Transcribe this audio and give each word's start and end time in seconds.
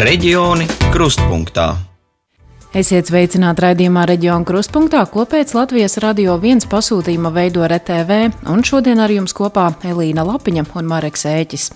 Reģioni 0.00 0.64
krustpunktā. 0.94 1.74
Esiet 2.72 3.10
sveicināti 3.10 3.60
raidījumā 3.66 4.06
Reģiona 4.08 4.46
krustpunktā, 4.48 5.02
ko 5.12 5.26
pēc 5.28 5.50
Latvijas 5.52 5.98
radio 6.00 6.38
viens 6.40 6.64
pasūtījuma 6.64 7.28
veido 7.34 7.66
RTV, 7.68 8.20
un 8.48 8.64
šodien 8.64 9.02
ar 9.04 9.12
jums 9.12 9.36
kopā 9.36 9.66
Elīna 9.84 10.24
Lapiņa 10.24 10.64
un 10.80 10.88
Mareks 10.88 11.26
Ēķis. 11.28 11.66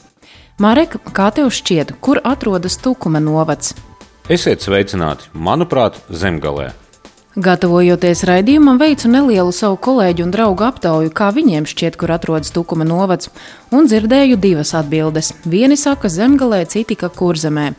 Marek, 0.64 0.96
kā 1.12 1.26
tev 1.36 1.50
šķiet, 1.52 1.98
kur 2.00 2.22
atrodas 2.24 2.78
Tukuma 2.80 3.20
novads? 3.20 3.74
Esiet 4.32 4.64
sveicināti, 4.64 5.28
manuprāt, 5.36 6.00
zemgalē. 6.08 6.70
Gatavojoties 7.34 8.20
raidījumam, 8.28 8.76
veicu 8.78 9.08
nelielu 9.10 9.50
savu 9.50 9.74
kolēģu 9.82 10.22
un 10.22 10.30
draugu 10.30 10.62
aptauju, 10.68 11.10
kā 11.10 11.32
viņiem 11.34 11.64
šķiet, 11.66 11.96
kur 11.98 12.12
atrodas 12.14 12.54
Tukuma 12.54 12.86
novads, 12.86 13.32
un 13.74 13.88
dzirdēju 13.90 14.38
divas 14.38 14.74
atbildes. 14.78 15.32
Vieni 15.50 15.76
saka 15.76 16.08
zemgalē, 16.12 16.64
citi 16.70 16.96
ka 16.98 17.10
kurzemē. 17.10 17.72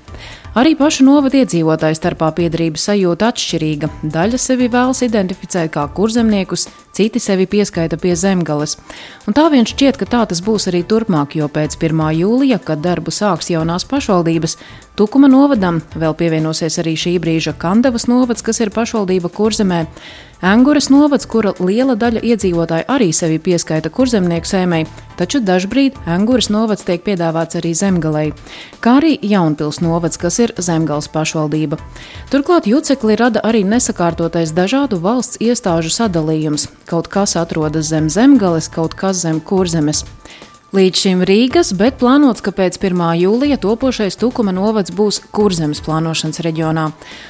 Arī 0.56 0.72
pašu 0.80 1.04
novada 1.04 1.42
iedzīvotāju 1.42 1.98
starpā 1.98 2.30
piedarības 2.36 2.86
sajūta 2.88 3.28
atšķirīga. 3.32 3.90
Daļa 4.14 4.40
sevi 4.40 4.70
vēlas 4.72 5.04
identificēt 5.04 5.74
kā 5.74 5.84
kurzemniekus, 5.98 6.70
citi 6.96 7.20
sevi 7.20 7.44
pieskaita 7.52 8.00
pie 8.00 8.14
zemgales. 8.16 8.78
Un 9.28 9.36
tā 9.36 9.50
vien 9.52 9.68
šķiet, 9.68 10.00
ka 10.00 10.08
tā 10.14 10.24
tas 10.32 10.40
būs 10.46 10.70
arī 10.72 10.86
turpmāk, 10.88 11.36
jo 11.36 11.50
pēc 11.52 11.76
1. 11.76 12.06
jūlija, 12.22 12.62
kad 12.64 12.84
darbu 12.84 13.12
sāks 13.12 13.52
jaunās 13.52 13.88
pašvaldības, 13.92 14.56
Tukuma 14.96 15.28
novadam 15.28 15.82
vēl 16.00 16.14
pievienosies 16.16 16.78
arī 16.80 16.94
šī 16.96 17.18
brīža 17.20 17.52
Kandavas 17.60 18.06
novads, 18.08 18.40
kas 18.46 18.62
ir 18.64 18.72
pašvaldība 18.72 19.28
kurzemē. 19.28 19.82
Anguras 20.42 20.90
novads, 20.92 21.26
kura 21.26 21.54
liela 21.64 21.96
daļa 21.96 22.20
iedzīvotāju 22.28 22.86
arī 22.92 23.08
sevi 23.16 23.38
pieskaita 23.40 23.90
kurzemnieku 23.94 24.50
sēmai, 24.50 24.82
taču 25.16 25.40
dažbrīd 25.40 25.96
Anguras 26.12 26.50
novads 26.52 26.84
tiek 26.84 27.06
piedāvāts 27.06 27.56
arī 27.56 27.72
zemgalei, 27.78 28.34
kā 28.84 28.98
arī 29.00 29.16
Jaunpils 29.24 29.80
novads, 29.80 30.20
kas 30.20 30.42
ir 30.44 30.54
zemgals 30.60 31.08
pašvaldība. 31.14 31.80
Turklāt 32.34 32.68
jucekli 32.68 33.16
rada 33.16 33.40
arī 33.48 33.64
nesakārtotais 33.64 34.52
dažādu 34.52 35.00
valsts 35.00 35.40
iestāžu 35.40 35.94
sadalījums. 35.96 36.68
Kaut 36.86 37.08
kas 37.08 37.38
atrodas 37.40 37.88
zem 37.94 38.12
zemgales, 38.12 38.68
kaut 38.68 38.94
kas 39.00 39.24
zem 39.24 39.40
kurzemes. 39.40 40.04
Līdz 40.76 41.00
šim 41.00 41.22
Rīgas, 41.24 41.70
bet 41.80 42.02
plānots, 42.02 42.42
ka 42.44 42.52
pēc 42.52 42.76
1. 42.82 43.00
jūlija 43.22 43.56
topošais 43.64 44.18
Tukuma 44.20 44.52
novads 44.52 44.92
būs 44.92 45.22
Kurzemes 45.32 45.80
plānošanas 45.86 46.42
reģionā. 46.44 46.90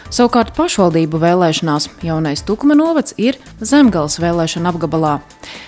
Savukārt 0.09 0.55
pašvaldību 0.57 1.21
vēlēšanās 1.21 1.91
jaunais 2.07 2.41
Tukuma 2.47 2.73
novads 2.73 3.13
ir 3.21 3.37
Zemgals 3.61 4.17
vēlēšana 4.23 4.73
apgabalā. 4.73 5.13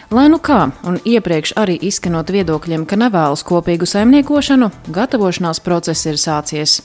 Lai 0.09 0.25
nu 0.34 0.42
kā, 0.42 0.72
un 0.89 0.97
iepriekš 1.06 1.53
arī 1.53 1.78
izskanot 1.92 2.34
viedokļiem, 2.34 2.89
ka 2.89 2.97
nevēlas 2.97 3.45
kopīgu 3.45 3.86
saimniekošanu, 3.86 4.73
gatavošanās 4.89 5.62
process 5.62 6.09
ir 6.09 6.17
sācies. 6.17 6.80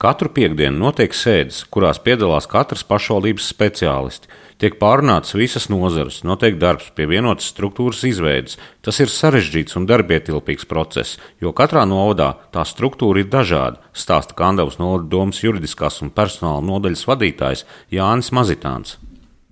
Katru 0.00 0.30
piekdienu 0.32 0.80
notiek 0.80 1.12
sēdes, 1.12 1.58
kurās 1.68 1.98
piedalās 2.00 2.46
katras 2.48 2.80
pašvaldības 2.88 3.50
speciālisti. 3.52 4.30
Tiek 4.56 4.78
pārunātas 4.80 5.34
visas 5.36 5.66
nozares, 5.68 6.22
notiek 6.24 6.54
darbs 6.56 6.86
pie 6.96 7.04
vienotas 7.10 7.50
struktūras 7.52 8.00
izveides. 8.08 8.56
Tas 8.80 8.96
ir 9.04 9.12
sarežģīts 9.12 9.76
un 9.76 9.84
darbietilpīgs 9.90 10.64
process, 10.70 11.18
jo 11.44 11.52
katrā 11.52 11.82
novadā 11.84 12.30
tā 12.48 12.64
struktūra 12.64 13.20
ir 13.20 13.28
dažāda, 13.28 13.76
stāsta 13.92 14.38
Kandavas 14.38 14.78
novada 14.80 15.04
domas 15.12 15.42
juridiskās 15.44 16.00
un 16.00 16.08
personāla 16.16 16.64
nodaļas 16.64 17.04
vadītājs 17.10 17.66
Jānis 17.92 18.32
Mazitāns. 18.32 18.96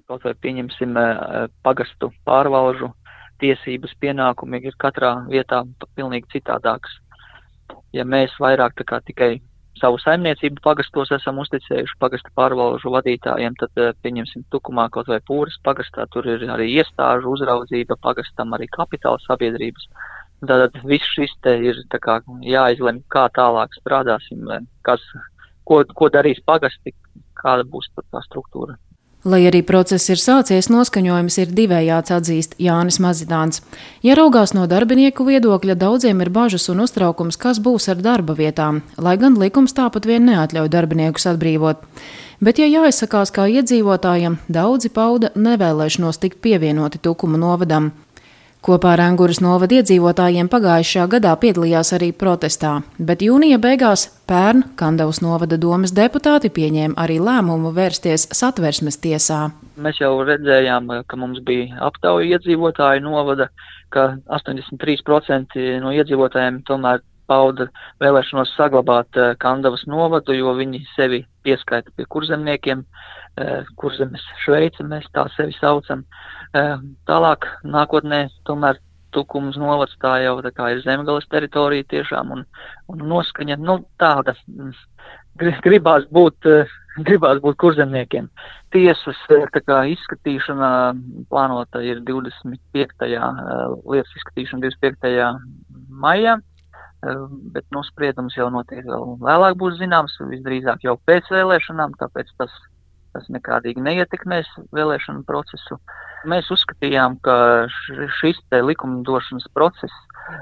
Kaut 0.09 0.25
vai 0.25 0.33
pieņemsim 0.33 0.97
eh, 0.97 1.53
pagastu 1.61 2.09
pārvalžu 2.25 2.89
tiesības 3.45 3.93
pienākumi 4.01 4.65
ir 4.65 4.81
katrā 4.81 5.13
vietā 5.29 5.61
pilnīgi 5.93 6.39
citādākas. 6.39 6.97
Ja 7.93 8.09
mēs 8.09 8.33
vairāk 8.41 8.81
tikai 8.81 9.35
savu 9.81 9.99
saimniecību 10.03 10.63
pagastos 10.65 11.11
esam 11.17 11.41
uzticējuši 11.43 11.97
pagasta 12.03 12.33
pārvalžu 12.39 12.93
vadītājiem, 12.95 13.57
tad 13.61 13.83
eh, 13.83 13.93
pieņemsim 14.05 14.47
tukumā 14.55 14.89
kaut 14.95 15.11
vai 15.11 15.21
pūras 15.31 15.59
pagastā, 15.65 16.07
tur 16.13 16.29
ir 16.31 16.45
arī 16.55 16.69
iestāžu 16.79 17.35
uzraudzība, 17.37 17.99
pagastam 18.03 18.55
arī 18.57 18.69
kapitāla 18.75 19.21
sabiedrības. 19.27 19.89
Tātad 20.39 20.77
viss 20.87 21.15
šis 21.17 21.33
te 21.43 21.57
ir 21.71 21.81
kā 21.99 22.21
jāizlem, 22.47 23.03
kā 23.11 23.27
tālāk 23.35 23.75
strādāsim, 23.81 24.45
kas, 24.87 25.03
ko, 25.67 25.83
ko 25.99 26.11
darīs 26.15 26.39
pagasti, 26.47 26.95
kāda 27.39 27.67
būs 27.67 27.91
tā 27.99 28.23
struktūra. 28.29 28.79
Lai 29.29 29.43
arī 29.45 29.61
process 29.67 30.09
ir 30.09 30.17
sācies, 30.17 30.71
noskaņojums 30.73 31.35
ir 31.43 31.51
divējāds, 31.53 32.13
atzīst 32.17 32.55
Jānis 32.65 32.97
Mazidāns. 33.03 33.61
Ja 34.01 34.15
raugās 34.17 34.55
no 34.57 34.63
darbinieku 34.71 35.27
viedokļa, 35.27 35.77
daudziem 35.77 36.23
ir 36.25 36.31
bažas 36.33 36.71
un 36.73 36.81
uztraukums, 36.87 37.37
kas 37.37 37.61
būs 37.61 37.91
ar 37.93 38.01
darba 38.01 38.33
vietām, 38.39 38.81
lai 38.97 39.19
gan 39.21 39.37
likums 39.37 39.77
tāpat 39.77 40.09
vien 40.09 40.25
neatļauj 40.31 40.73
darbiniekus 40.73 41.29
atbrīvot. 41.35 41.85
Bet, 42.41 42.63
ja 42.63 42.71
jāizsakās 42.71 43.35
kā 43.35 43.45
iedzīvotājiem, 43.53 44.39
daudzi 44.49 44.89
pauda 44.95 45.35
nevēlēšanos 45.37 46.23
tikt 46.23 46.41
pievienoti 46.41 47.03
Tukuma 47.03 47.37
novadam. 47.37 47.91
Kopā 48.59 48.97
ar 48.97 49.01
Angūras 49.05 49.39
novada 49.39 49.77
iedzīvotājiem 49.79 50.49
pagājušajā 50.51 51.05
gadā 51.13 51.35
piedalījās 51.39 51.93
arī 51.95 52.09
protestā, 52.11 52.73
bet 52.99 53.23
jūnija 53.23 53.61
beigās 53.63 54.09
pērn 54.27 54.65
Kandavas 54.81 55.21
novada 55.23 55.57
domas 55.63 55.95
deputāti 55.95 56.51
pieņēma 56.51 56.99
arī 56.99 57.21
lēmumu 57.23 57.71
vērsties 57.77 58.27
satversmes 58.35 58.99
tiesā. 59.05 59.45
Mēs 59.79 60.01
jau 60.03 60.11
redzējām, 60.27 60.91
ka 61.07 61.21
mums 61.21 61.39
bija 61.47 61.79
aptauja 61.87 62.35
iedzīvotāju 62.35 63.05
novada, 63.07 63.47
ka 63.95 64.09
83% 64.27 65.63
no 65.85 65.95
iedzīvotājiem 65.95 66.65
tomēr 66.67 67.07
pauda 67.29 67.69
vēlēšanos 68.03 68.55
saglabāt 68.57 69.19
eh, 69.21 69.35
Kandavas 69.43 69.85
novadu, 69.91 70.35
jo 70.37 70.55
viņi 70.59 70.83
sevi 70.95 71.23
pieskaita 71.47 71.93
pie 71.97 72.09
kurzemniekiem, 72.11 72.85
eh, 73.39 73.69
kurzemes 73.81 74.25
Šveice 74.45 74.87
mēs 74.89 75.09
tā 75.15 75.29
sevi 75.37 75.57
saucam. 75.61 76.05
Tālāk 77.09 77.49
nākotnē 77.65 78.27
tomēr 78.49 78.81
Tukums 79.15 79.57
novads 79.57 79.95
tā 80.03 80.19
jau 80.21 80.35
tā 80.45 80.51
kā 80.53 80.73
ir 80.75 80.83
zemgales 80.85 81.25
teritorija 81.33 81.87
tiešām 81.89 82.35
un, 82.35 82.43
un 82.93 83.05
noskaņa, 83.09 83.57
nu 83.57 83.79
tāda 84.01 84.35
mm, 84.53 84.75
gribās 85.65 86.05
būt, 86.13 86.49
gribās 87.09 87.41
būt 87.41 87.57
kurzemniekiem. 87.63 88.29
Tiesas 88.75 89.23
tā 89.29 89.63
kā 89.65 89.81
izskatīšana 89.95 90.71
plānota 91.31 91.81
ir 91.85 92.03
25. 92.05 93.09
lietas 93.89 94.15
izskatīšana 94.21 94.69
25. 94.69 95.25
maijā, 95.89 96.37
bet 97.55 97.65
nu 97.73 97.85
spriedums 97.87 98.37
jau 98.37 98.51
notiek 98.53 98.85
vēl 98.85 99.15
vēlāk 99.23 99.57
būs 99.57 99.79
zināms, 99.81 100.19
visdrīzāk 100.35 100.85
jau 100.85 100.99
pēc 101.09 101.31
vēlēšanām, 101.33 101.97
tāpēc 102.01 102.35
tas 102.37 102.53
tas 103.15 103.29
nekādīgi 103.33 103.83
neietekmēs 103.85 104.51
vēlēšanu 104.75 105.25
procesu. 105.29 105.79
Mēs 106.29 106.49
uzskatījām, 106.51 107.19
ka 107.23 107.67
šis 108.19 108.41
likumdošanas 108.51 109.47
process, 109.55 109.95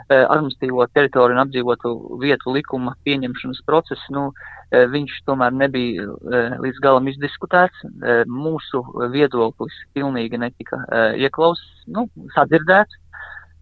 eh, 0.08 0.24
administīvo 0.24 0.86
teritoriju 0.96 1.36
un 1.36 1.42
apdzīvotu 1.44 1.92
vietu 2.22 2.54
likuma 2.54 2.94
pieņemšanas 3.04 3.60
process, 3.66 4.02
nu, 4.10 4.32
eh, 4.72 4.86
viņš 4.86 5.18
tomēr 5.28 5.52
nebija 5.52 6.06
eh, 6.06 6.56
līdz 6.64 6.80
galam 6.82 7.08
izdiskutēts. 7.12 7.84
Mūsu 8.26 8.82
viedoklis 9.12 9.74
pilnīgi 9.94 10.38
netika 10.38 10.82
ieklaus, 11.16 11.60
nu, 11.86 12.08
sadzirdēts. 12.34 12.96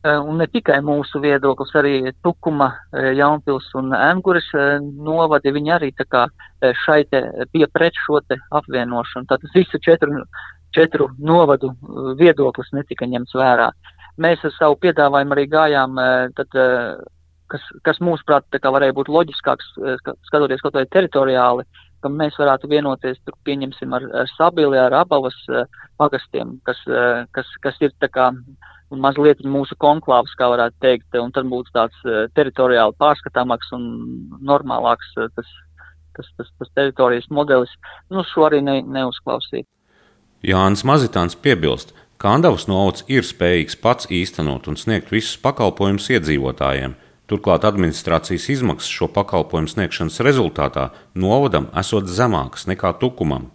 Eh, 0.04 0.18
un 0.20 0.36
ne 0.36 0.44
tikai 0.52 0.82
mūsu 0.84 1.16
viedoklis, 1.22 1.70
arī 1.80 1.92
Tukuma, 2.20 2.66
eh, 2.92 3.14
Jaunpils 3.16 3.70
un 3.80 3.94
Emguris 3.96 4.50
eh, 4.52 4.76
novadi, 5.00 5.48
viņi 5.48 5.72
arī 5.72 5.88
tā 5.96 6.04
kā 6.04 6.26
šai 6.60 7.04
te 7.08 7.22
bija 7.52 7.68
pret 7.72 7.96
šo 8.04 8.20
te 8.28 8.36
apvienošanu. 8.52 9.24
Tātad 9.30 9.54
visu 9.54 9.80
četru, 9.80 10.26
četru 10.76 11.08
novadu 11.18 11.72
viedoklis 12.20 12.68
netika 12.76 13.08
ņemts 13.08 13.32
vērā. 13.36 13.70
Mēs 14.20 14.44
ar 14.44 14.52
savu 14.58 14.76
piedāvājumu 14.84 15.36
arī 15.36 15.44
gājām, 15.52 15.96
tad, 16.36 16.56
kas, 17.52 17.66
kas 17.84 18.00
mūsuprāt 18.00 18.48
tā 18.52 18.60
kā 18.60 18.72
varēja 18.72 18.96
būt 18.96 19.12
loģiskāks, 19.12 19.72
skatoties 20.28 20.64
kaut 20.64 20.76
vai 20.76 20.86
teritoriāli, 20.88 21.64
ka 22.04 22.12
mēs 22.12 22.36
varētu 22.40 22.68
vienoties, 22.68 23.18
tur 23.24 23.36
pieņemsim 23.48 23.96
ar, 23.96 24.04
ar 24.22 24.30
Sabili, 24.36 24.78
ar 24.80 24.94
Abavas 25.00 25.36
pagastiem, 26.00 26.58
kas, 26.68 26.80
kas, 27.32 27.50
kas 27.64 27.80
ir 27.80 27.94
tā 28.04 28.10
kā 28.12 28.28
mazliet 28.94 29.40
mūsu 29.48 29.76
konklāvs, 29.80 30.34
kā 30.38 30.48
varētu 30.52 30.76
teikt, 30.84 31.16
un 31.18 31.32
tad 31.34 31.48
būtu 31.50 31.72
tāds 31.74 31.96
uh, 32.06 32.26
teritoriāli 32.36 32.94
pārskatāmāks 33.00 33.72
un 33.74 33.86
normālāks 34.44 35.08
tas, 35.16 35.48
tas, 36.16 36.28
tas, 36.38 36.50
tas 36.60 36.72
teritorijas 36.76 37.30
modelis. 37.30 37.72
Nu, 38.12 38.24
šo 38.28 38.48
arī 38.48 38.60
ne, 38.64 38.80
neuzklausīt. 38.82 39.66
Jānis 40.44 40.84
Mazitāns 40.84 41.36
piebilst, 41.40 41.94
ka 42.20 42.34
Andavas 42.36 42.68
novads 42.68 43.06
ir 43.08 43.24
spējīgs 43.24 43.78
pats 43.80 44.10
īstenot 44.12 44.68
un 44.68 44.76
sniegt 44.80 45.10
visus 45.14 45.40
pakalpojumus 45.40 46.10
iedzīvotājiem. 46.12 46.98
Turklāt 47.24 47.64
administrācijas 47.64 48.50
izmaksas 48.52 48.90
šo 48.92 49.08
pakalpojumu 49.08 49.70
sniegšanas 49.72 50.20
rezultātā 50.26 50.90
novadam 51.16 51.70
esot 51.80 52.10
zemākas 52.10 52.66
nekā 52.68 52.92
tukumam. 53.00 53.46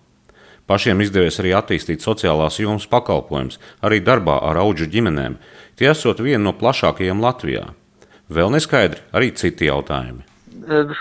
Pašiem 0.70 1.02
izdevies 1.02 1.38
arī 1.42 1.54
attīstīt 1.58 2.02
sociālās 2.06 2.58
jomas 2.62 2.88
pakalpojumus, 2.90 3.60
arī 3.86 4.02
darbā 4.06 4.40
ar 4.50 4.58
auģu 4.64 4.90
ģimenēm. 4.90 5.38
Tie 5.78 5.90
esot 5.90 6.22
viena 6.22 6.44
no 6.48 6.54
plašākajiem 6.58 7.22
Latvijā. 7.22 7.68
Vēl 8.30 8.54
neskaidri 8.54 9.02
arī 9.14 9.32
citi 9.38 9.70
jautājumi. 9.70 10.26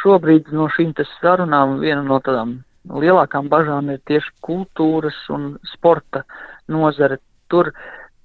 Šobrīd 0.01 0.49
no 0.53 0.69
šīm 0.73 0.95
sarunām 1.19 1.81
viena 1.81 2.01
no 2.05 2.21
tādām 2.25 2.59
lielākām 2.89 3.49
bažām 3.53 3.91
ir 3.93 4.01
tieši 4.09 4.33
kultūras 4.45 5.19
un 5.33 5.55
sporta 5.73 6.25
nozare. 6.69 7.21
Tur, 7.49 7.73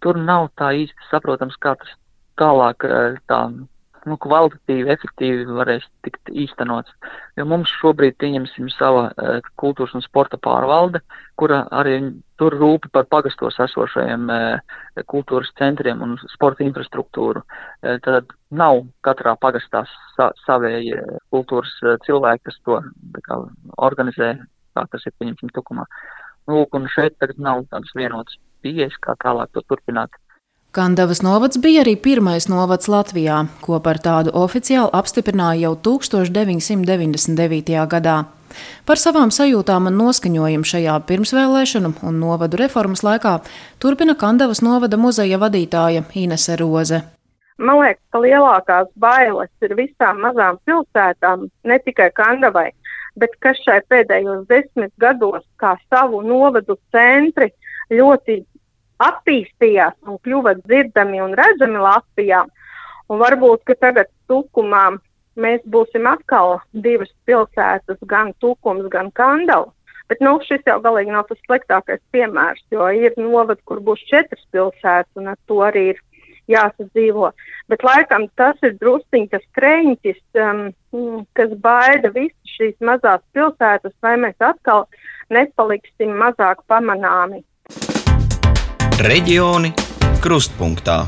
tur 0.03 0.19
nav 0.19 0.49
tā 0.59 0.73
īsti 0.83 1.07
saprotams, 1.09 1.55
kā 1.63 1.75
tas 1.79 1.91
tālāk 2.39 2.83
tā 3.27 3.41
nu, 4.09 4.17
kvalitatīvi, 4.21 4.91
efektīvi 4.93 5.45
varēs 5.57 5.85
tikt 6.05 6.31
īstenots. 6.31 6.91
Jo 7.39 7.45
mums 7.49 7.71
šobrīd, 7.79 8.17
pieņemsim, 8.21 8.69
sava 8.73 9.07
uh, 9.11 9.39
kultūras 9.59 9.95
un 9.97 10.03
sporta 10.05 10.39
pārvalde, 10.41 11.01
kura 11.39 11.63
arī 11.71 11.97
tur 12.39 12.55
rūpi 12.59 12.91
par 12.93 13.07
pagastos 13.11 13.59
esošajiem 13.65 14.25
uh, 14.33 14.79
kultūras 15.11 15.51
centriem 15.59 16.03
un 16.05 16.17
sporta 16.33 16.65
infrastruktūru. 16.67 17.43
Uh, 17.43 17.99
tad 18.05 18.33
nav 18.51 18.83
katrā 19.05 19.35
pagastā 19.39 19.85
sa 20.15 20.31
savēji 20.45 20.99
kultūras 21.33 21.75
uh, 21.83 21.95
cilvēki, 22.07 22.49
kas 22.49 22.59
to 22.67 22.81
kā, 23.27 23.39
organizē, 23.89 24.35
kā 24.75 24.87
tas 24.91 25.07
ir, 25.07 25.15
pieņemsim, 25.19 25.53
tukumā. 25.55 25.87
Lūk, 26.51 26.75
un 26.75 26.89
šeit 26.91 27.15
tagad 27.23 27.39
nav 27.39 27.63
tādas 27.71 27.93
vienotas 27.95 28.35
pieejas, 28.63 28.95
kā 29.03 29.15
tālāk 29.23 29.51
to 29.55 29.63
turpināt. 29.67 30.11
Kandavas 30.73 31.19
novads 31.21 31.59
bija 31.61 31.83
arī 31.83 31.91
pirmais 32.01 32.47
novads 32.49 32.87
Latvijā, 32.89 33.35
ko 33.61 33.77
par 33.85 33.99
tādu 34.01 34.31
oficiāli 34.33 34.89
apstiprināja 34.97 35.67
jau 35.67 35.73
1999. 35.85 37.75
gadā. 37.91 38.15
Par 38.89 38.97
savām 38.97 39.29
sajūtām 39.29 39.91
un 39.91 39.99
noskaņojumu 39.99 40.65
šajā 40.71 40.95
pirmsvēlēšanu 41.11 41.91
un 42.09 42.17
novadu 42.17 42.57
reformas 42.57 43.03
laikā 43.05 43.35
turpina 43.85 44.15
Kandavas 44.17 44.63
novada 44.65 44.97
muzeja 44.97 45.37
vadītāja 45.43 46.07
Inese 46.23 46.57
Roze. 46.57 47.03
Man 47.61 47.77
liekas, 47.83 48.01
ka 48.09 48.17
lielākās 48.23 48.89
bailes 48.97 49.53
ir 49.61 49.75
visām 49.77 50.25
mazām 50.25 50.57
pilsētām, 50.65 51.51
ne 51.69 51.77
tikai 51.85 52.09
Kandavai, 52.17 52.71
bet 53.13 53.37
kas 53.45 53.61
šai 53.61 53.77
pēdējos 53.93 54.49
desmit 54.49 54.89
gados 54.97 55.45
kā 55.61 55.75
savu 55.93 56.25
novadu 56.25 56.79
centri 56.89 57.53
ļoti 57.93 58.41
attīstījās 59.01 59.95
un 60.07 60.19
kļuva 60.25 60.57
dzirdami 60.61 61.21
un 61.23 61.33
redzami 61.37 61.81
Latvijā. 61.81 62.43
Un 63.11 63.19
varbūt, 63.19 63.65
tagad 63.81 64.09
tukumā 64.31 64.85
mēs 65.35 65.63
būsim 65.69 66.07
atkal 66.07 66.59
divas 66.73 67.11
pilsētas, 67.25 67.99
gan 68.07 68.33
tukums, 68.39 68.87
gan 68.93 69.11
kandavs. 69.11 69.73
Bet 70.11 70.19
nu, 70.21 70.35
šis 70.43 70.65
jau 70.67 70.79
galīgi 70.83 71.13
nav 71.13 71.29
tas 71.29 71.39
sliktākais 71.47 72.01
piemērs, 72.11 72.63
jo 72.71 72.89
ir 72.91 73.15
novad, 73.17 73.61
kur 73.65 73.79
būs 73.81 74.03
četras 74.09 74.43
pilsētas, 74.51 75.11
un 75.17 75.31
ar 75.31 75.37
to 75.47 75.61
arī 75.63 75.85
ir 75.93 76.01
jāsadzīvo. 76.51 77.31
Bet 77.71 77.85
laikam 77.87 78.27
tas 78.39 78.59
ir 78.67 78.75
drusciņš 78.81 79.31
tas 79.31 79.45
kreņķis, 79.57 80.19
um, 80.43 81.23
kas 81.39 81.55
baida 81.63 82.11
visas 82.15 82.57
šīs 82.57 82.75
mazās 82.83 83.23
pilsētas, 83.35 83.95
vai 84.03 84.17
mēs 84.25 84.35
atkal 84.43 84.85
nepaliksim 85.33 86.11
mazāk 86.19 86.65
pamanāmi. 86.67 87.41
Reģioni 88.93 89.71
krustpunktā. 90.21 90.99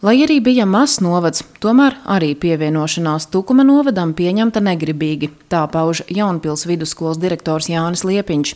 Lai 0.00 0.14
arī 0.24 0.38
bija 0.40 0.64
mazs 0.64 1.02
novads, 1.04 1.42
tomēr 1.60 1.98
arī 2.08 2.30
pievienošanās 2.40 3.26
Tukuma 3.28 3.66
novadam 3.68 4.14
pieņemta 4.16 4.62
negribīgi, 4.64 5.28
tā 5.52 5.66
pauž 5.68 6.00
Jaunpils 6.08 6.64
vidusskolas 6.64 7.20
direktors 7.20 7.68
Jānis 7.68 8.00
Liepiņš. 8.08 8.54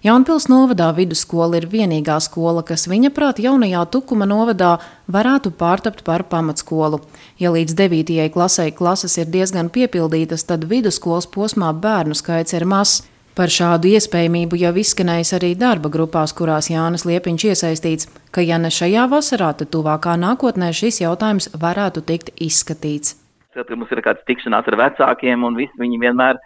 Jaunpils 0.00 0.48
novadā 0.48 0.88
vidusskola 0.96 1.60
ir 1.60 1.68
vienīgā 1.68 2.16
skola, 2.24 2.64
kas 2.64 2.88
viņa 2.88 3.12
prāt 3.12 3.44
jaunajā 3.44 3.84
Tukuma 3.92 4.24
novadā 4.24 4.78
varētu 5.04 5.52
pārtapt 5.52 6.06
par 6.08 6.24
pamatskolu. 6.24 7.02
Ja 7.36 7.52
līdz 7.52 7.76
9. 7.76 8.16
klasē 8.32 8.70
klases 8.72 9.20
ir 9.20 9.28
diezgan 9.28 9.68
piepildītas, 9.68 10.48
tad 10.48 10.64
vidusskolas 10.72 11.28
posmā 11.28 11.76
bērnu 11.76 12.16
skaits 12.16 12.56
ir 12.56 12.64
mazs. 12.64 13.04
Par 13.38 13.52
šādu 13.54 13.92
iespējamību 13.94 14.58
jau 14.58 14.72
izskanējis 14.82 15.30
arī 15.36 15.52
darba 15.54 15.86
grupās, 15.94 16.32
kurās 16.34 16.72
Jānis 16.72 17.04
Liepiņš 17.06 17.42
iesaistīts, 17.52 18.08
ka 18.34 18.42
ja 18.42 18.56
ne 18.58 18.66
šajā 18.74 19.04
vasarā, 19.12 19.52
tad 19.54 19.70
tuvākā 19.70 20.16
nākotnē 20.18 20.72
šis 20.74 20.98
jautājums 21.04 21.46
varētu 21.54 22.02
tikt 22.08 22.32
izskatīts. 22.34 23.14
Tad, 23.54 23.70
mums 23.78 23.92
ir 23.94 24.02
kāds 24.02 24.26
tikšanās 24.26 24.66
ar 24.72 24.76
vecākiem, 24.80 25.44
un 25.46 25.54
visi 25.54 25.78
viņi 25.78 26.00
vienmēr 26.02 26.40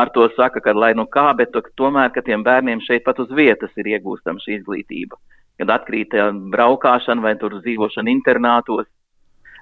ar 0.00 0.12
to 0.14 0.24
saka, 0.38 0.62
ka 0.64 0.72
lai 0.72 0.94
nu 0.96 1.04
kā, 1.04 1.26
bet 1.36 1.52
to, 1.52 1.60
tomēr, 1.76 2.08
ka 2.16 2.24
tiem 2.24 2.40
bērniem 2.46 2.80
šeit 2.86 3.04
pat 3.04 3.20
uz 3.20 3.28
vietas 3.28 3.76
ir 3.76 3.92
iegūstama 3.92 4.40
šī 4.40 4.56
izglītība. 4.62 5.20
Kad 5.60 5.74
atkrīt 5.74 6.16
eh, 6.16 6.32
braukšana 6.32 7.28
vai 7.28 7.34
tur 7.36 7.58
dzīvošana 7.60 8.08
internātos, 8.14 8.88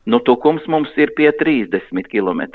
nu 0.07 0.23
tukums 0.23 0.71
mums 0.71 0.95
ir 0.95 1.17
pie 1.19 1.33
30 1.35 2.07
km. 2.15 2.47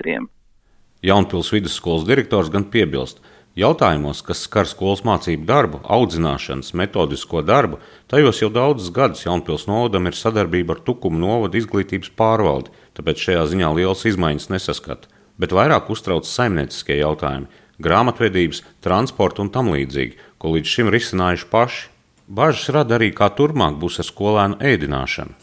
Jaunpils 1.04 1.52
vidusskolas 1.52 2.08
direktors 2.08 2.48
gan 2.54 2.70
piebilst, 2.72 3.20
Jautājumos, 3.52 4.22
kas 4.24 4.46
skar 4.46 4.64
skolas 4.64 5.02
mācību 5.04 5.44
darbu, 5.44 5.82
audzināšanas, 5.84 6.70
metodisko 6.72 7.42
darbu, 7.44 7.82
tajos 8.08 8.38
jau 8.40 8.48
daudzus 8.48 8.94
gadus 8.96 9.26
Jaunpils 9.26 9.66
novadam 9.68 10.08
ir 10.08 10.16
sadarbība 10.16 10.78
ar 10.78 10.80
Tukumu 10.88 11.20
novadu 11.20 11.60
izglītības 11.60 12.14
pārvaldi, 12.16 12.72
tāpēc 12.96 13.26
šajā 13.26 13.42
ziņā 13.52 13.74
lielas 13.76 14.06
izmaiņas 14.08 14.48
nesaskata. 14.54 15.12
Bet 15.36 15.52
vairāk 15.52 15.92
uztrauc 15.92 16.30
saimnieciskie 16.30 17.02
jautājumi- 17.02 17.52
grāmatvedības, 17.86 18.64
transporta 18.80 19.44
un 19.44 19.50
tam 19.50 19.68
līdzīgi, 19.76 20.16
ko 20.40 20.56
līdz 20.56 20.68
šim 20.72 20.88
risinājuši 20.88 21.50
paši. 21.52 21.88
Bažas 22.30 22.70
rada 22.70 22.96
arī, 22.96 23.12
kā 23.12 23.28
turpmāk 23.36 23.76
būs 23.76 24.00
ar 24.00 24.08
skolēnu 24.08 24.62
ēdināšanu. 24.64 25.36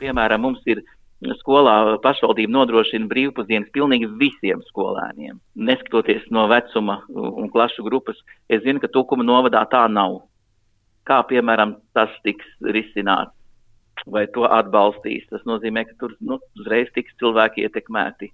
Piemēram, 0.00 0.40
mums 0.40 0.60
ir 0.66 0.82
skolā 1.40 1.98
pašvaldība 2.02 2.52
nodrošina 2.54 3.08
brīvpusdienas 3.10 3.72
pilnīgi 3.74 4.06
visiem 4.20 4.62
skolēniem. 4.68 5.40
Neskatoties 5.54 6.28
no 6.30 6.46
vecuma 6.50 7.00
un 7.08 7.50
klašu 7.50 7.82
grupas, 7.86 8.18
es 8.48 8.62
zinu, 8.62 8.80
ka 8.80 8.90
Tukuma 8.92 9.26
novadā 9.26 9.64
tā 9.70 9.86
nav. 9.90 10.22
Kā 11.08 11.22
piemēram 11.26 11.78
tas 11.96 12.12
tiks 12.22 12.46
risināts 12.62 13.34
vai 14.06 14.26
to 14.30 14.46
atbalstīs, 14.46 15.26
tas 15.30 15.42
nozīmē, 15.48 15.84
ka 15.88 15.96
tur 15.98 16.14
nu, 16.20 16.38
uzreiz 16.60 16.90
tiks 16.94 17.16
cilvēki 17.18 17.64
ietekmēti. 17.66 18.30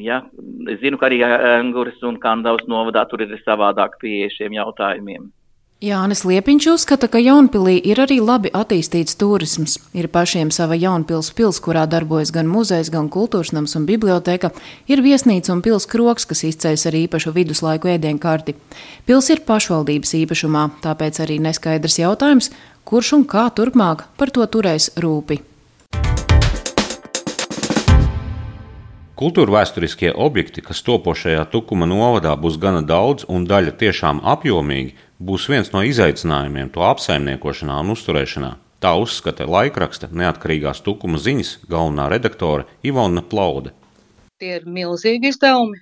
Ja? 0.00 0.22
Es 0.70 0.80
zinu, 0.80 0.96
ka 0.96 1.10
arī 1.10 1.20
Anguras 1.26 2.00
un 2.08 2.16
Kandavas 2.22 2.64
novadā 2.70 3.04
tur 3.10 3.20
ir 3.20 3.34
savādāk 3.44 3.98
pieeja 4.00 4.32
šiem 4.32 4.56
jautājumiem. 4.56 5.28
Jānis 5.82 6.22
Liepiņš 6.22 6.66
uzskata, 6.70 7.08
ka 7.10 7.18
Jaunpilī 7.18 7.74
ir 7.82 7.98
arī 7.98 8.20
labi 8.22 8.52
attīstīts 8.54 9.16
turisms. 9.18 9.74
Ir 9.90 10.06
pašiem 10.06 10.52
sava 10.54 10.76
Jaunpils 10.78 11.32
pils, 11.34 11.58
kurā 11.58 11.82
darbojas 11.90 12.30
gan 12.30 12.46
muzejs, 12.46 12.92
gan 12.94 13.08
kultūras 13.10 13.50
nams 13.50 13.74
un 13.74 13.82
biblioteka, 13.88 14.52
ir 14.86 15.02
viesnīca 15.02 15.50
un 15.50 15.64
pils 15.66 15.88
kroks, 15.90 16.28
kas 16.30 16.44
izceļas 16.46 16.86
ar 16.86 16.98
īpašu 17.00 17.34
viduslaiku 17.34 17.90
ēdienkarti. 17.90 18.54
Pils 19.04 19.32
ir 19.34 19.42
pašvaldības 19.48 20.14
īpašumā, 20.22 20.68
tāpēc 20.86 21.18
arī 21.26 21.40
neskaidrs 21.42 21.98
jautājums, 21.98 22.52
kurš 22.86 23.16
un 23.18 23.26
kā 23.26 23.48
turpmāk 23.50 24.06
par 24.16 24.30
to 24.30 24.46
turēs 24.46 24.92
rūpi. 24.94 25.42
Kultūra 29.14 29.60
vēsturiskie 29.60 30.10
objekti, 30.10 30.62
kas 30.62 30.80
topošajā 30.86 31.44
Tukuma 31.52 31.86
novadā 31.86 32.32
būs 32.34 32.56
gana 32.62 32.80
daudz 32.82 33.26
un 33.30 33.44
daļa 33.46 33.76
tiešām 33.78 34.22
apjomīgi, 34.26 34.96
būs 35.24 35.48
viens 35.50 35.70
no 35.74 35.82
izaicinājumiem 35.86 36.70
to 36.74 36.84
apsaimniekošanā 36.86 37.80
un 37.84 37.94
uzturēšanā. 37.94 38.52
Tā 38.84 38.92
uzskata 39.00 39.46
laikraksta 39.48 40.10
neatkarīgās 40.12 40.82
Tukuma 40.84 41.20
ziņas 41.20 41.54
galvenā 41.70 42.10
redaktore 42.12 42.66
Ivona 42.84 43.22
Plaude. 43.24 43.72
Tie 44.42 44.58
ir 44.58 44.66
milzīgi 44.68 45.30
izdevumi. 45.32 45.80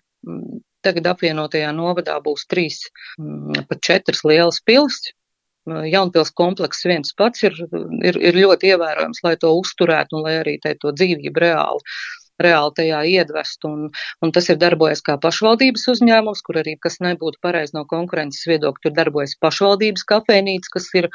Tagad 0.82 1.08
apvienotajā 1.14 1.70
novadā 1.74 2.14
būs 2.22 2.46
trīs, 2.50 2.84
mm, 3.18 3.66
pat 3.70 3.82
četras 3.82 4.22
lielas 4.26 4.62
pilsētas. 4.66 5.18
Jaunpils 5.62 6.32
komplekss 6.34 6.82
viens 6.82 7.12
pats 7.14 7.44
ir, 7.46 7.54
ir, 8.02 8.16
ir 8.18 8.34
ļoti 8.34 8.72
ievērojams, 8.72 9.20
lai 9.22 9.36
to 9.38 9.52
uzturētu 9.54 10.18
un 10.18 10.24
lai 10.26 10.32
arī 10.40 10.56
to 10.58 10.90
dzīvību 10.90 11.38
reāli 11.38 11.84
reāli 12.44 12.74
tajā 12.78 13.02
iedvest. 13.08 13.64
Un, 13.68 13.88
un 14.22 14.32
tas 14.34 14.48
ir 14.52 14.58
darbojies 14.60 15.04
kā 15.06 15.16
pašvaldības 15.22 15.86
uzņēmums, 15.94 16.42
kur 16.46 16.60
arī, 16.62 16.76
kas 16.82 16.98
nebūtu 17.04 17.40
pareizi 17.44 17.76
no 17.76 17.84
konkurences 17.90 18.46
viedokļa, 18.50 18.82
tur 18.86 18.96
darbojas 18.96 19.36
pašvaldības 19.42 20.06
kafejnīca, 20.12 20.72
kas 20.76 20.88
ir, 20.98 21.08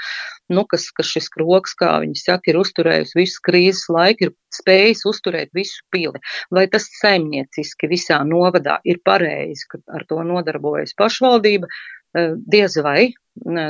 nu, 0.53 0.65
kas, 0.69 0.89
kas 0.96 1.12
šis 1.15 1.29
kroks, 1.34 1.75
kā 1.79 1.98
viņi 2.05 2.22
saka, 2.22 2.51
ir 2.51 2.62
uzturējusi 2.62 3.19
visu 3.19 3.43
krīzes 3.48 3.86
laiku, 3.93 4.29
ir 4.29 4.36
spējis 4.57 5.03
uzturēt 5.10 5.53
visu 5.57 5.84
pili. 5.93 6.24
Vai 6.53 6.65
tas 6.72 6.88
saimnieciski 7.01 7.91
visā 7.91 8.24
novadā 8.27 8.79
ir 8.88 9.03
pareizi, 9.05 9.67
ka 9.72 9.84
ar 9.93 10.07
to 10.10 10.24
nodarbojas 10.25 10.96
pašvaldība? 10.98 11.69
Eh, 12.17 12.34
diez 12.39 12.77
vai, 12.81 13.12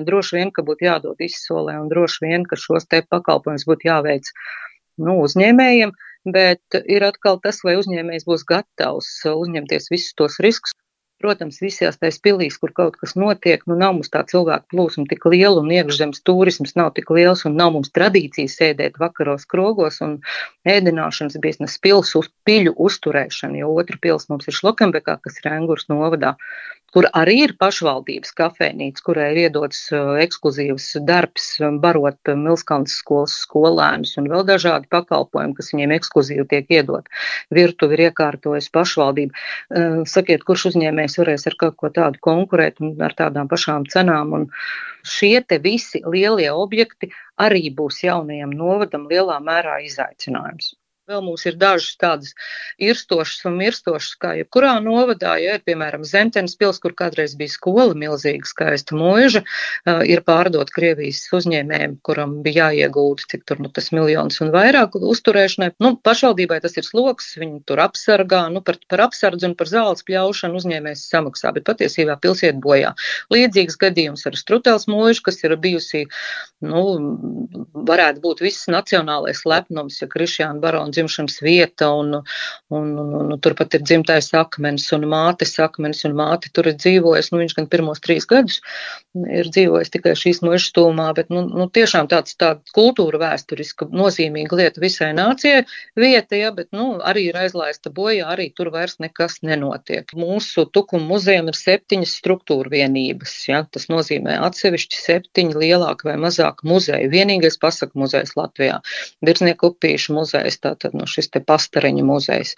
droši 0.08 0.38
vien, 0.38 0.52
ka 0.54 0.64
būtu 0.64 0.86
jādod 0.86 1.22
izsolē 1.26 1.80
un 1.82 1.90
droši 1.90 2.26
vien, 2.26 2.46
ka 2.46 2.56
šos 2.56 2.86
te 2.86 3.02
pakalpojumus 3.02 3.66
būtu 3.68 3.90
jāveic 3.90 4.30
nu, 5.02 5.18
uzņēmējiem, 5.26 5.92
bet 6.34 6.80
ir 6.86 7.06
atkal 7.08 7.40
tas, 7.44 7.62
vai 7.66 7.78
uzņēmējs 7.80 8.28
būs 8.28 8.44
gatavs 8.50 9.14
uzņemties 9.32 9.90
visus 9.94 10.18
tos 10.18 10.42
riskus. 10.44 10.76
Protams, 11.18 11.56
visās 11.64 11.96
tais 11.98 12.20
pilīs, 12.22 12.60
kur 12.62 12.70
kaut 12.78 12.98
kas 13.02 13.16
notiek, 13.18 13.64
nu 13.66 13.74
nav 13.80 13.96
mums 13.96 14.12
tā 14.14 14.20
cilvēku 14.30 14.70
plūsma 14.74 15.08
tik 15.10 15.24
liela 15.26 15.64
un 15.64 15.72
iekšzemes 15.74 16.22
turisms 16.30 16.76
nav 16.78 16.92
tik 16.94 17.10
liels 17.18 17.42
un 17.50 17.56
nav 17.58 17.72
mums 17.74 17.90
tradīcija 17.98 18.52
sēdēt 18.54 19.00
vakaros 19.02 19.48
krogos 19.50 19.98
un 20.06 20.20
ēdināšanas 20.70 21.40
biznes 21.42 21.80
pils 21.82 22.14
uz 22.20 22.30
piļu 22.46 22.76
uzturēšana, 22.90 23.58
jo 23.64 23.74
otra 23.82 23.98
pils 24.04 24.30
mums 24.30 24.46
ir 24.46 24.60
Šlokembekā, 24.60 25.18
kas 25.26 25.42
ir 25.42 25.50
Engurs 25.56 25.90
novadā 25.90 26.36
kur 26.96 27.08
arī 27.18 27.36
ir 27.46 27.54
pašvaldības 27.60 28.32
kafejnīca, 28.38 29.04
kurai 29.06 29.28
ir 29.34 29.40
iedots 29.48 29.80
uh, 29.96 30.16
ekskluzīvs 30.24 30.88
darbs, 31.08 31.50
um, 31.64 31.80
barot 31.84 32.32
Milskalnas 32.40 32.96
skolas 33.02 33.36
skolēnus 33.44 34.16
un 34.22 34.30
vēl 34.32 34.46
dažādi 34.48 34.90
pakalpojumi, 34.94 35.56
kas 35.58 35.74
viņiem 35.74 35.96
ekskluzīvi 35.98 36.48
tiek 36.54 36.74
iedot. 36.80 37.12
Virtuvi 37.54 37.98
ir 37.98 38.06
iekārtojas 38.08 38.72
pašvaldība. 38.74 39.36
Uh, 39.36 40.02
sakiet, 40.08 40.48
kurš 40.48 40.70
uzņēmējs 40.72 41.20
varēs 41.22 41.48
ar 41.52 41.60
kaut 41.60 41.78
ko 41.82 41.92
tādu 42.00 42.24
konkurēt 42.24 42.82
un 42.84 42.96
ar 43.04 43.16
tādām 43.20 43.52
pašām 43.52 43.88
cenām. 43.92 44.34
Un 44.40 44.50
šie 45.18 45.38
te 45.44 45.60
visi 45.64 46.04
lielie 46.08 46.50
objekti 46.56 47.12
arī 47.42 47.68
būs 47.76 48.04
jaunajam 48.08 48.56
novadam 48.56 49.08
lielā 49.12 49.42
mērā 49.44 49.82
izaicinājums. 49.86 50.76
Vēl 51.08 51.22
mums 51.24 51.46
ir 51.48 51.56
dažas 51.56 51.94
tādas 51.96 52.34
irstošas 52.84 53.46
un 53.48 53.54
mirstošas, 53.62 54.18
kā 54.20 54.34
jebkurā 54.36 54.74
novadā, 54.84 55.38
ja 55.40 55.54
ir, 55.56 55.62
piemēram, 55.64 56.02
Zemtenes 56.04 56.58
pils, 56.60 56.82
kur 56.84 56.92
kādreiz 57.00 57.32
bija 57.40 57.54
skola, 57.54 57.94
milzīga 57.96 58.44
skaista 58.50 58.98
mūža, 59.00 59.40
ir 60.04 60.22
pārdot 60.28 60.68
Krievijas 60.76 61.22
uzņēmējiem, 61.38 61.94
kuram 62.04 62.34
bija 62.44 62.66
jāiegūda, 62.74 63.24
cik 63.32 63.46
tur 63.48 63.62
nu, 63.64 63.72
tas 63.72 63.88
miljons 63.96 64.42
un 64.44 64.52
vairāk 64.52 64.98
uzturēšanai. 65.00 65.70
Nu, 65.80 65.94
pašvaldībai 66.04 66.58
tas 66.66 66.76
ir 66.76 66.84
sloks, 66.84 67.30
viņi 67.40 67.64
tur 67.72 67.80
apsargā, 67.86 68.44
nu, 68.52 68.60
par, 68.68 68.76
par 68.92 69.06
apsardzi 69.06 69.48
un 69.48 69.56
par 69.56 69.72
zāles 69.72 70.04
pļaušanu 70.12 70.60
uzņēmējs 70.60 71.06
samaksā, 71.08 71.56
bet 71.56 71.70
patiesībā 71.72 72.20
pilsiet 72.20 72.60
bojā. 72.60 72.92
Līdzīgs 73.32 73.80
gadījums 73.80 74.28
ar 74.28 74.36
Strutels 74.36 74.90
mūžu, 74.92 75.24
kas 75.30 75.40
ir 75.48 75.56
bijusi, 75.56 76.04
nu, 76.68 76.84
varētu 77.88 78.28
būt 78.28 78.44
viss 78.44 78.68
nacionālais 78.68 79.46
lepnums, 79.48 80.04
ja 80.04 80.12
Krišjāna 80.12 80.60
Barons 80.60 80.97
dzimšanas 80.98 81.40
vieta, 81.46 81.92
un, 81.96 82.20
un, 82.74 82.92
un, 83.06 83.16
un 83.22 83.40
turpat 83.44 83.78
ir 83.78 83.86
dzimtais 83.86 84.34
akmens 84.38 84.90
un 84.98 85.08
mātes 85.10 85.56
akmens, 85.64 86.04
un 86.10 86.18
māte 86.18 86.52
tur 86.54 86.68
ir 86.72 86.78
dzīvojusi. 86.82 87.34
Nu, 87.34 87.44
viņš 87.44 87.58
gan 87.62 87.72
pirmos 87.72 88.04
trīs 88.04 88.28
gadus 88.28 88.62
ir 89.26 89.50
dzīvojis 89.50 89.92
tikai 89.94 90.14
šīs 90.18 90.42
mūža 90.46 90.70
stūmā, 90.70 91.08
bet 91.18 91.32
nu, 91.34 91.44
nu, 91.48 91.68
tiešām 91.74 92.10
tāds 92.12 92.36
tāda 92.40 92.62
kultūra 92.76 93.20
vēsturiska 93.22 93.88
nozīmīga 93.96 94.60
lieta 94.60 94.84
visai 94.84 95.10
nācijai 95.18 95.64
vieta, 95.98 96.38
ja, 96.38 96.52
bet 96.56 96.70
nu, 96.76 96.90
arī 97.02 97.28
ir 97.32 97.40
aizlaista 97.42 97.92
bojā, 97.94 98.28
arī 98.34 98.50
tur 98.56 98.72
vairs 98.74 98.98
nekas 99.04 99.40
nenotiek. 99.48 100.12
Mūsu 100.18 100.68
tukuma 100.74 101.08
muzejam 101.14 101.52
ir 101.52 101.58
septiņas 101.58 102.16
struktūra 102.22 102.72
vienības, 102.74 103.36
ja, 103.50 103.64
tas 103.72 103.88
nozīmē 103.92 104.38
atsevišķi 104.48 105.02
septiņi 105.02 105.58
lielāki 105.64 106.12
vai 106.12 106.18
mazāki 106.22 106.68
muzeji. 106.70 107.12
Vienīgais 107.14 107.60
pasaka 107.62 107.98
muzejs 108.00 108.36
Latvijā, 108.38 108.80
Virznieku 109.26 109.72
upīšu 109.74 110.16
muzejs, 110.18 110.60
tātad 110.64 110.87
tad 110.88 110.98
no 110.98 111.08
šis 111.10 111.30
te 111.34 111.44
pastareņa 111.44 112.06
muzejs. 112.08 112.56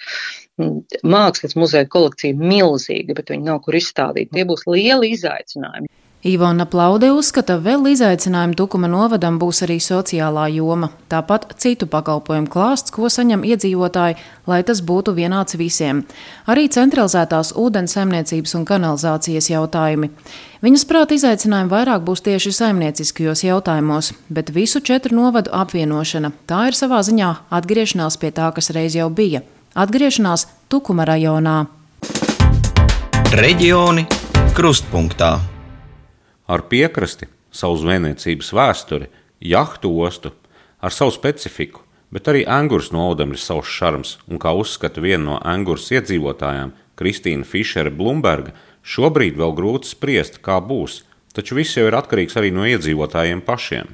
Mākslas 1.04 1.58
muzeja 1.60 1.90
kolekcija 1.90 2.38
milzīga, 2.40 3.18
bet 3.18 3.34
viņi 3.34 3.50
nav 3.52 3.62
kur 3.66 3.78
izstādīt. 3.80 4.32
Tie 4.36 4.46
būs 4.48 4.68
lieli 4.70 5.14
izaicinājumi. 5.18 5.92
Ivona 6.20 6.66
Plaude 6.68 7.14
uzskata, 7.16 7.56
vēl 7.64 7.94
izaicinājumu 7.94 8.58
Tukuma 8.60 8.90
novadam 8.92 9.38
būs 9.40 9.62
arī 9.64 9.78
sociālā 9.80 10.50
joma, 10.52 10.90
tāpat 11.08 11.54
citu 11.64 11.88
pakalpojumu 11.88 12.50
klāsts, 12.52 12.92
ko 12.92 13.08
saņem 13.08 13.46
iedzīvotāji, 13.48 14.18
lai 14.52 14.58
tas 14.68 14.82
būtu 14.84 15.14
vienāds 15.16 15.56
visiem. 15.56 16.02
Arī 16.44 16.66
centralizētās 16.68 17.54
ūdens 17.56 17.96
saimniecības 17.96 18.56
un 18.60 18.66
kanalizācijas 18.68 19.48
jautājumi. 19.48 20.10
Viņas 20.60 20.84
prāt 20.90 21.14
izaicinājumi 21.16 21.72
vairāk 21.72 22.04
būs 22.04 22.26
tieši 22.26 22.52
saimnieciskajos 22.58 23.46
jautājumos, 23.48 24.12
bet 24.28 24.52
visu 24.52 24.82
četru 24.84 25.16
novadu 25.16 25.54
apvienošana- 25.56 26.34
tā 26.52 26.68
ir 26.68 26.76
savā 26.76 27.00
ziņā 27.00 27.30
atgriešanās 27.50 28.20
pie 28.20 28.32
tā, 28.32 28.54
kas 28.54 28.72
reiz 28.76 28.92
jau 28.94 29.10
bija- 29.10 29.42
atgriešanās 29.84 30.48
Tukuma 30.68 31.06
rajonā. 31.06 31.68
Reģioni 33.32 34.06
krustpunktā 34.54 35.59
ar 36.50 36.66
piekrasti, 36.70 37.28
savu 37.54 37.78
zvejniecības 37.78 38.50
vēsturi, 38.58 39.10
jahtu 39.40 39.92
ostu, 40.02 40.34
ar 40.82 40.94
savu 40.94 41.14
specifiku, 41.14 41.84
bet 42.10 42.28
arī 42.32 42.42
Angūras 42.50 42.90
novadam 42.96 43.36
ir 43.36 43.42
savs 43.42 43.70
šarms, 43.70 44.18
un 44.28 44.42
kā 44.42 44.56
uzskata 44.58 45.04
viena 45.04 45.24
no 45.28 45.38
Angūras 45.46 45.92
iedzīvotājām, 45.94 46.74
Kristīna 47.00 47.46
Fišere 47.46 47.94
Blumberga, 47.94 48.56
šobrīd 48.82 49.38
vēl 49.38 49.54
grūti 49.56 49.94
spriest, 49.94 50.42
kā 50.42 50.58
būs, 50.60 51.04
taču 51.38 51.60
viss 51.60 51.78
jau 51.78 51.86
ir 51.88 51.98
atkarīgs 52.00 52.38
arī 52.40 52.52
no 52.56 52.66
iedzīvotājiem 52.66 53.46
pašiem. 53.46 53.94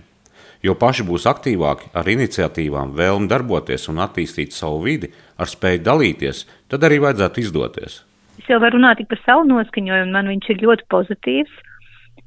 Jo 0.63 0.73
paši 0.79 1.03
būs 1.05 1.27
aktīvāki 1.29 1.91
ar 1.93 2.07
iniciatīvām, 2.09 2.95
vēlmi 2.97 3.29
darboties 3.29 3.89
un 3.91 3.99
attīstīt 4.01 4.55
savu 4.55 4.79
vidi, 4.87 5.11
ar 5.37 5.51
spēju 5.51 5.83
dalīties, 5.85 6.45
tad 6.71 6.87
arī 6.87 7.03
vajadzētu 7.03 7.43
izdoties. 7.43 7.99
Es 8.39 8.49
jau 8.49 8.57
varu 8.63 8.79
runāt 8.79 9.03
par 9.09 9.19
savu 9.27 9.45
noskaņojumu, 9.51 10.15
man 10.15 10.31
viņš 10.31 10.49
ir 10.55 10.63
ļoti 10.63 10.87
pozitīvs. 10.89 11.61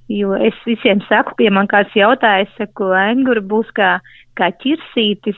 Jo 0.09 0.33
es 0.41 0.57
visiem 0.65 1.03
saku, 1.05 1.35
pie 1.37 1.51
man 1.53 1.69
kāds 1.69 1.93
jautāja, 1.97 2.47
es 2.47 2.53
saku, 2.57 2.89
engura 2.97 3.43
būs 3.45 3.69
kā, 3.77 3.99
kā 4.41 4.49
ķirsītis 4.63 5.37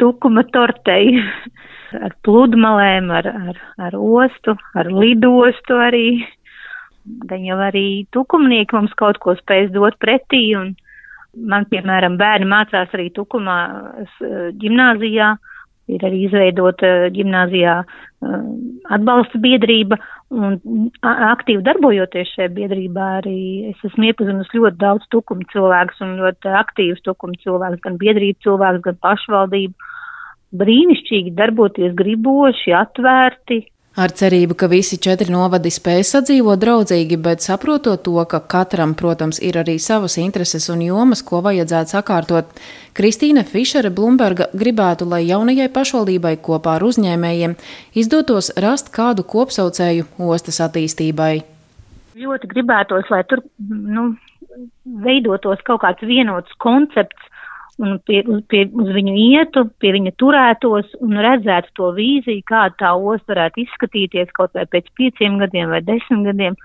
tukuma 0.00 0.44
tortei 0.52 1.14
ar 2.04 2.14
pludmalēm, 2.26 3.08
ar, 3.14 3.28
ar, 3.50 3.60
ar 3.88 3.96
ostu, 3.96 4.56
ar 4.76 4.90
lidostu 4.92 5.78
arī. 5.80 6.08
Gan 7.28 7.44
jau 7.44 7.56
arī 7.60 8.04
tukumnieki 8.16 8.76
mums 8.76 8.92
kaut 9.00 9.20
ko 9.20 9.34
spēs 9.36 9.72
dot 9.72 9.96
pretī, 10.00 10.46
un 10.56 10.72
man, 11.36 11.66
piemēram, 11.68 12.18
bērni 12.20 12.48
mācās 12.48 12.92
arī 12.96 13.10
tukumā 13.16 13.58
ģimnāzijā. 14.60 15.34
Ir 15.92 16.04
arī 16.08 16.22
izveidota 16.24 17.10
ģimnāzijā 17.12 17.74
uh, 17.84 18.44
atbalsta 18.96 19.36
biedrība, 19.36 19.98
un 20.32 20.56
aktīvi 21.04 21.62
darbojoties 21.66 22.30
šajā 22.34 22.52
biedrībā 22.56 23.08
arī 23.20 23.38
es 23.70 23.82
esmu 23.88 24.08
iepazinusi 24.08 24.60
ļoti 24.60 24.80
daudz 24.80 25.08
tukumu 25.12 25.46
cilvēkus 25.52 26.00
un 26.04 26.16
ļoti 26.20 26.54
aktīvus 26.60 27.04
tukumu 27.04 27.36
cilvēkus, 27.42 27.82
gan 27.84 27.98
biedrību 28.00 28.46
cilvēkus, 28.46 28.84
gan 28.86 28.98
pašvaldību. 29.04 29.90
Brīnišķīgi 30.54 31.34
darboties 31.34 31.96
griboši, 31.98 32.72
atvērti, 32.78 33.64
Ar 33.94 34.10
cerību, 34.10 34.56
ka 34.58 34.66
visi 34.66 34.96
četri 34.98 35.30
novadi 35.30 35.70
spēj 35.70 36.00
sadzīvot 36.08 36.58
draudzīgi, 36.58 37.14
bet 37.22 37.44
saprotot 37.44 38.00
to, 38.02 38.16
ka 38.26 38.40
katram, 38.42 38.96
protams, 38.98 39.38
ir 39.38 39.54
arī 39.60 39.76
savas 39.78 40.16
intereses 40.18 40.66
un 40.74 40.82
jomas, 40.82 41.22
ko 41.22 41.38
vajadzētu 41.44 41.94
sakārtot, 41.94 42.50
Kristīne 42.98 43.44
Fišere 43.46 43.92
Blumberga 43.94 44.48
gribētu, 44.50 45.06
lai 45.06 45.22
jaunajai 45.28 45.68
pašvaldībai 45.76 46.34
kopā 46.42 46.74
ar 46.80 46.86
uzņēmējiem 46.88 47.54
izdotos 48.02 48.50
rast 48.66 48.90
kādu 48.94 49.22
kopsaucēju 49.30 50.10
ostas 50.26 50.58
attīstībai. 50.66 51.44
Ļoti 52.18 52.50
gribētos, 52.50 53.06
lai 53.14 53.22
tur 53.30 53.44
nu, 53.62 54.08
veidotos 55.06 55.62
kaut 55.70 55.84
kāds 55.86 56.02
vienots 56.02 56.50
koncepts 56.58 57.30
un 57.82 57.98
pie, 58.06 58.22
pie, 58.50 58.64
uz 58.70 58.90
viņu 58.94 59.14
ietu, 59.18 59.66
pie 59.82 59.94
viņa 59.96 60.14
turētos 60.20 60.94
un 61.02 61.18
redzētu 61.26 61.74
to 61.78 61.90
vīziju, 61.96 62.46
kāda 62.48 62.76
tā 62.80 62.94
osta 62.94 63.34
varētu 63.34 63.64
izskatīties 63.64 64.34
kaut 64.36 64.54
vai 64.54 64.66
pēc 64.70 64.90
pieciem 64.98 65.38
gadiem 65.42 65.72
vai 65.74 65.82
desmit 65.86 66.26
gadiem, 66.30 66.58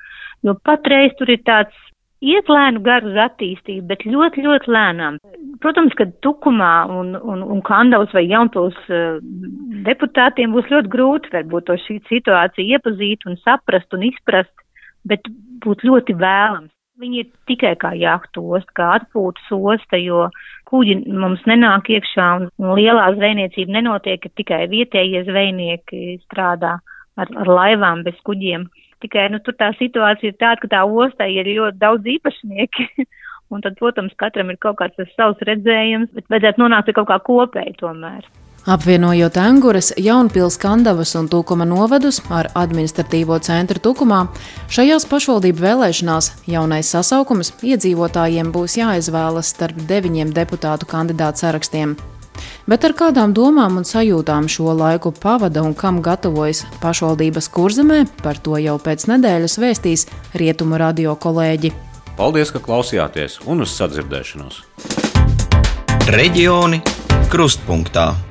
jo 0.45 0.55
patreiz 0.65 1.15
tur 1.17 1.31
ir 1.33 1.41
tāds 1.47 1.85
iet 2.19 2.49
lēnu 2.51 2.81
garu 2.83 3.11
uz 3.13 3.19
attīstību, 3.23 3.85
bet 3.89 4.03
ļoti, 4.07 4.43
ļoti 4.43 4.71
lēnām. 4.75 5.19
Protams, 5.63 5.95
ka 5.95 6.09
Tukumā 6.23 6.73
un, 6.91 7.13
un, 7.15 7.43
un 7.55 7.61
Kandavas 7.65 8.11
vai 8.15 8.25
Jaunpils 8.27 8.77
uh, 8.91 9.19
deputātiem 9.87 10.55
būs 10.55 10.67
ļoti 10.71 10.91
grūti 10.91 11.31
varbūt 11.35 11.69
to 11.69 11.77
šī 11.85 11.99
situācija 12.11 12.79
iepazīt 12.79 13.23
un 13.27 13.39
saprast 13.45 13.95
un 13.95 14.03
izprast, 14.11 14.51
bet 15.07 15.31
būtu 15.63 15.89
ļoti 15.89 16.17
vēlams. 16.19 16.73
Viņi 16.99 17.21
ir 17.21 17.27
tikai 17.47 17.77
kā 17.79 17.93
jahtu 17.95 18.41
osta, 18.57 18.73
kā 18.75 18.87
atpūtas 18.97 19.45
osta, 19.55 19.95
jo 20.01 20.25
kuģi 20.67 20.97
mums 21.07 21.45
nenāk 21.47 21.87
iekšā 21.95 22.25
un, 22.41 22.49
lielā 22.75 23.05
zvejniecība 23.15 23.77
nenotiek, 23.77 24.19
ka 24.19 24.31
tikai 24.35 24.65
vietējie 24.71 25.21
zvejnieki 25.29 26.17
strādā 26.25 26.73
ar, 27.15 27.31
ar 27.31 27.51
laivām 27.59 28.03
bez 28.03 28.19
kuģiem. 28.27 28.67
Tikai, 28.99 29.29
nu, 29.31 29.39
tur 29.39 29.55
tā 29.55 29.71
situācija 29.79 30.33
ir 30.33 30.37
tāda, 30.41 30.59
ka 30.59 30.73
tā 30.75 30.83
ostā 30.83 31.29
ir 31.31 31.47
ļoti 31.47 31.79
daudz 31.79 32.11
īpašnieki. 32.17 32.89
un 33.55 33.63
tad, 33.63 33.79
protams, 33.79 34.13
katram 34.19 34.51
ir 34.51 34.59
kaut 34.59 34.81
kāds 34.83 35.15
savs 35.15 35.39
redzējums, 35.47 36.11
bet 36.17 36.27
vajadzētu 36.35 36.65
nonākt 36.65 36.91
pie 36.91 36.99
kaut 36.99 37.07
kā 37.13 37.21
kopēja 37.31 37.79
tomēr. 37.79 38.27
Apvienojot 38.65 39.37
Angures, 39.37 39.93
Jaunpils, 39.97 40.57
Kandavas 40.57 41.15
un 41.15 41.29
Tukuma 41.31 41.65
novadus 41.65 42.19
ar 42.29 42.49
administratīvo 42.59 43.39
centru 43.39 43.79
Tukumā, 43.79 44.25
šajās 44.67 45.07
pašvaldību 45.09 45.63
vēlēšanās 45.63 46.31
jaunais 46.51 46.91
sasaukums 46.91 47.53
iedzīvotājiem 47.63 48.51
būs 48.51 48.75
jāizvēlas 48.81 49.53
starp 49.55 49.79
deviņiem 49.89 50.35
deputātu 50.35 50.89
kandidātu 50.91 51.45
sarakstiem. 51.45 51.95
Bet 52.69 52.85
ar 52.85 52.93
kādām 52.93 53.33
domām 53.33 53.79
un 53.79 53.87
sajūtām 53.87 54.51
šo 54.51 54.75
laiku 54.75 55.11
pavada 55.15 55.63
un 55.63 55.73
kam 55.73 56.03
gatavojas 56.05 56.65
pašvaldības 56.83 57.49
kurzemē, 57.55 58.03
par 58.23 58.37
to 58.37 58.59
jau 58.61 58.77
pēc 58.77 59.07
nedēļas 59.09 59.59
vēstīs 59.63 60.07
Rietumu 60.37 60.77
radio 60.77 61.15
kolēģi. 61.15 61.73
Paldies, 62.19 62.51
ka 62.51 62.59
klausījāties 62.59 63.39
un 63.47 63.63
uz 63.63 63.73
sadzirdēšanos! 63.79 64.63
Reģioni 66.09 66.83
krustpunktā. 67.31 68.28